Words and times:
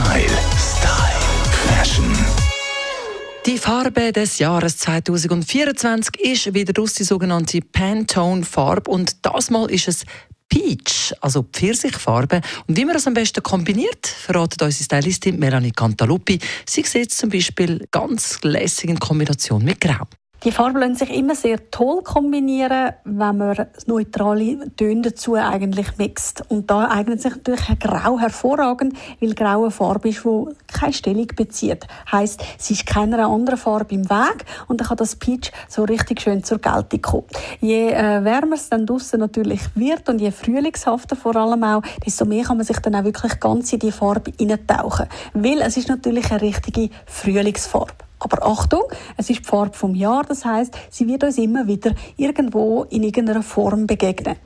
Style. 0.00 0.38
Style. 0.56 1.20
Fashion. 1.68 2.16
Die 3.44 3.58
Farbe 3.58 4.12
des 4.12 4.38
Jahres 4.38 4.78
2024 4.78 6.18
ist 6.20 6.54
wieder 6.54 6.82
aus 6.82 6.94
die 6.94 7.04
sogenannte 7.04 7.60
Pantone-Farbe 7.60 8.90
und 8.90 9.14
das 9.26 9.50
Mal 9.50 9.70
ist 9.70 9.88
es 9.88 10.06
Peach, 10.48 11.12
also 11.20 11.42
Pfirsichfarbe. 11.42 12.40
Und 12.66 12.78
wie 12.78 12.86
man 12.86 12.94
das 12.94 13.06
am 13.06 13.12
besten 13.12 13.42
kombiniert, 13.42 14.06
verratet 14.06 14.62
unsere 14.62 14.84
Stylistin 14.84 15.38
Melanie 15.38 15.72
Cantaluppi. 15.72 16.38
Sie 16.66 16.82
sieht 16.82 17.12
es 17.12 17.18
zum 17.18 17.28
Beispiel 17.28 17.86
ganz 17.90 18.38
lässig 18.42 18.88
in 18.88 18.98
Kombination 18.98 19.62
mit 19.62 19.82
Grau. 19.82 20.06
Die 20.42 20.52
Farben 20.52 20.80
lassen 20.80 20.94
sich 20.94 21.14
immer 21.14 21.34
sehr 21.34 21.70
toll 21.70 22.02
kombinieren, 22.02 22.94
wenn 23.04 23.36
man 23.36 23.66
neutrale 23.84 24.74
Töne 24.74 25.02
dazu 25.02 25.34
eigentlich 25.34 25.98
mixt. 25.98 26.44
Und 26.48 26.70
da 26.70 26.88
eignet 26.88 27.20
sich 27.20 27.32
natürlich 27.32 27.78
Grau 27.78 28.18
hervorragend, 28.18 28.94
weil 29.20 29.34
Grau 29.34 29.64
eine 29.64 29.70
Farbe 29.70 30.08
ist, 30.08 30.24
die 30.24 30.44
keine 30.66 30.94
Stellung 30.94 31.26
bezieht. 31.36 31.86
Heißt, 32.10 32.42
sie 32.56 32.72
ist 32.72 32.86
keiner 32.86 33.28
anderen 33.28 33.58
Farbe 33.58 33.94
im 33.94 34.08
Weg 34.08 34.46
und 34.66 34.80
dann 34.80 34.88
kann 34.88 34.96
das 34.96 35.16
Peach 35.16 35.52
so 35.68 35.84
richtig 35.84 36.22
schön 36.22 36.42
zur 36.42 36.58
Geltung 36.58 37.02
kommen. 37.02 37.26
Je 37.60 37.90
äh, 37.90 38.24
wärmer 38.24 38.54
es 38.54 38.70
dann 38.70 38.86
draussen 38.86 39.20
natürlich 39.20 39.60
wird 39.74 40.08
und 40.08 40.22
je 40.22 40.30
frühlingshafter 40.30 41.16
vor 41.16 41.36
allem 41.36 41.64
auch, 41.64 41.82
desto 42.06 42.24
mehr 42.24 42.44
kann 42.44 42.56
man 42.56 42.64
sich 42.64 42.78
dann 42.78 42.94
auch 42.94 43.04
wirklich 43.04 43.38
ganz 43.40 43.74
in 43.74 43.80
die 43.80 43.92
Farbe 43.92 44.32
eintauchen. 44.40 45.06
Weil 45.34 45.60
es 45.60 45.76
ist 45.76 45.90
natürlich 45.90 46.30
eine 46.30 46.40
richtige 46.40 46.88
Frühlingsfarbe. 47.04 47.99
Aber 48.20 48.46
Achtung, 48.46 48.84
es 49.16 49.30
ist 49.30 49.40
die 49.40 49.44
Farbe 49.44 49.76
vom 49.76 49.94
Jahr, 49.94 50.24
das 50.24 50.44
heißt, 50.44 50.76
sie 50.90 51.08
wird 51.08 51.24
uns 51.24 51.38
immer 51.38 51.66
wieder 51.66 51.94
irgendwo 52.16 52.84
in 52.84 53.02
irgendeiner 53.02 53.42
Form 53.42 53.86
begegnen. 53.86 54.36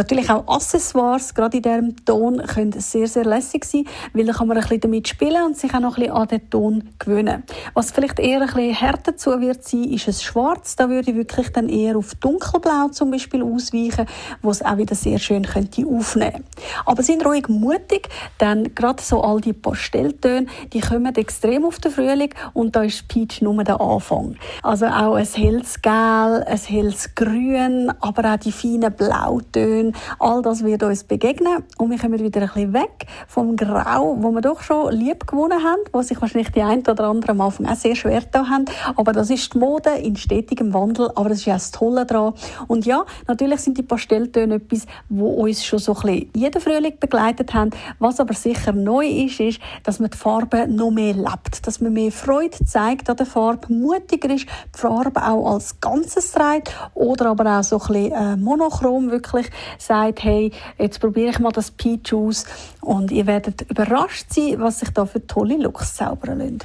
Natürlich 0.00 0.30
auch 0.30 0.48
Accessoires, 0.48 1.34
gerade 1.34 1.58
in 1.58 1.62
diesem 1.62 2.04
Ton, 2.06 2.38
können 2.38 2.72
sehr, 2.72 3.06
sehr 3.06 3.26
lässig 3.26 3.66
sein, 3.66 3.84
weil 4.14 4.24
dann 4.24 4.34
kann 4.34 4.48
man 4.48 4.56
ein 4.56 4.62
bisschen 4.62 4.80
damit 4.80 5.08
spielen 5.08 5.44
und 5.44 5.58
sich 5.58 5.74
auch 5.74 5.80
noch 5.80 5.98
ein 5.98 6.04
bisschen 6.04 6.16
an 6.16 6.28
den 6.28 6.48
Ton 6.48 6.88
gewöhnen. 6.98 7.42
Was 7.74 7.90
vielleicht 7.90 8.18
eher 8.18 8.40
ein 8.40 8.46
bisschen 8.46 8.72
härter 8.72 9.18
zu 9.18 9.38
wird 9.42 9.62
sein, 9.62 9.84
ist 9.84 10.08
es 10.08 10.22
Schwarz. 10.22 10.74
Da 10.76 10.88
würde 10.88 11.10
ich 11.10 11.16
wirklich 11.18 11.50
dann 11.50 11.68
eher 11.68 11.98
auf 11.98 12.14
Dunkelblau 12.14 12.88
zum 12.88 13.10
Beispiel 13.10 13.42
ausweichen, 13.42 14.06
wo 14.40 14.50
es 14.50 14.62
auch 14.62 14.78
wieder 14.78 14.94
sehr 14.94 15.18
schön 15.18 15.42
könnte 15.42 15.86
aufnehmen. 15.86 16.44
Aber 16.86 17.02
sind 17.02 17.22
ruhig 17.26 17.48
mutig, 17.48 18.08
denn 18.40 18.74
gerade 18.74 19.02
so 19.02 19.20
all 19.22 19.42
die 19.42 19.52
Pastelltöne, 19.52 20.46
die 20.72 20.80
kommen 20.80 21.14
extrem 21.14 21.66
auf 21.66 21.78
den 21.78 21.92
Frühling 21.92 22.32
und 22.54 22.74
da 22.74 22.84
ist 22.84 23.06
Peach 23.08 23.42
nur 23.42 23.62
der 23.64 23.78
Anfang. 23.78 24.36
Also 24.62 24.86
auch 24.86 25.16
ein 25.16 25.26
helles 25.26 25.82
Gel, 25.82 25.92
ein 25.92 26.58
helles 26.58 27.14
Grün, 27.14 27.92
aber 28.00 28.32
auch 28.32 28.38
die 28.38 28.50
feinen 28.50 28.94
Blautöne, 28.94 29.89
All 30.18 30.42
das 30.42 30.64
wird 30.64 30.82
uns 30.82 31.04
begegnen 31.04 31.64
und 31.78 31.90
wir 31.90 31.98
kommen 31.98 32.18
wieder 32.18 32.40
ein 32.40 32.46
bisschen 32.48 32.72
weg 32.72 33.06
vom 33.26 33.56
Grau, 33.56 34.16
wo 34.20 34.30
wir 34.30 34.40
doch 34.40 34.62
schon 34.62 34.92
lieb 34.92 35.26
gewonnen 35.26 35.62
haben, 35.62 35.80
wo 35.92 36.02
sich 36.02 36.20
wahrscheinlich 36.20 36.52
die 36.52 36.62
ein 36.62 36.80
oder 36.80 37.04
andere 37.04 37.32
am 37.32 37.40
Anfang 37.40 37.66
auch 37.66 37.76
sehr 37.76 37.94
schwer 37.94 38.22
da 38.30 38.48
haben. 38.48 38.64
Aber 38.96 39.12
das 39.12 39.30
ist 39.30 39.54
die 39.54 39.58
Mode 39.58 39.90
in 39.90 40.16
stetigem 40.16 40.72
Wandel, 40.74 41.10
aber 41.14 41.28
das 41.28 41.38
ist 41.38 41.46
ja 41.46 41.54
das 41.54 41.70
Tolle 41.70 42.06
daran. 42.06 42.34
Und 42.66 42.86
ja, 42.86 43.04
natürlich 43.26 43.60
sind 43.60 43.78
die 43.78 43.82
Pastelltöne 43.82 44.56
etwas, 44.56 44.86
wo 45.08 45.30
uns 45.44 45.64
schon 45.64 45.78
so 45.78 45.94
ein 45.94 46.02
bisschen 46.02 46.30
jeden 46.34 46.60
Frühling 46.60 46.98
begleitet 46.98 47.54
haben. 47.54 47.70
Was 47.98 48.20
aber 48.20 48.34
sicher 48.34 48.72
neu 48.72 49.06
ist, 49.06 49.40
ist, 49.40 49.60
dass 49.82 50.00
man 50.00 50.10
die 50.10 50.18
Farbe 50.18 50.66
noch 50.68 50.90
mehr 50.90 51.14
lebt, 51.14 51.66
dass 51.66 51.80
man 51.80 51.92
mehr 51.92 52.12
Freude 52.12 52.56
zeigt 52.64 53.08
an 53.08 53.16
der 53.16 53.26
Farbe, 53.26 53.72
mutiger 53.72 54.30
ist, 54.34 54.46
die 54.74 54.78
Farbe 54.78 55.22
auch 55.26 55.54
als 55.54 55.80
Ganzes 55.80 56.32
trägt 56.32 56.74
oder 56.94 57.30
aber 57.30 57.58
auch 57.58 57.62
so 57.62 57.80
ein 57.80 57.86
bisschen 57.86 58.12
äh, 58.12 58.36
monochrom 58.36 59.10
wirklich 59.10 59.50
sagt, 59.78 60.22
hey, 60.22 60.52
jetzt 60.78 61.00
probiere 61.00 61.30
ich 61.30 61.38
mal 61.38 61.52
das 61.52 61.70
Peach 61.70 62.12
aus 62.14 62.44
und 62.80 63.10
ihr 63.10 63.26
werdet 63.26 63.62
überrascht 63.70 64.26
sein, 64.30 64.56
was 64.58 64.80
sich 64.80 64.90
da 64.90 65.06
für 65.06 65.26
tolle 65.26 65.56
Looks 65.56 65.94
zaubern 65.94 66.38
lassen. 66.38 66.58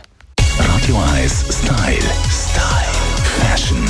Radio 0.57 0.97
1 1.15 1.63
Style. 1.63 1.97
Style. 2.29 2.95
Fashion. 3.41 3.85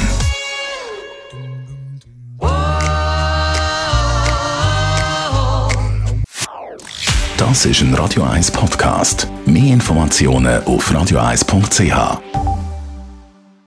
Das 7.37 7.65
ist 7.65 7.81
ein 7.81 7.93
Radio 7.93 8.23
1 8.23 8.51
Podcast. 8.51 9.27
Mehr 9.45 9.73
Informationen 9.73 10.63
auf 10.63 10.91
radio1.ch. 10.91 12.44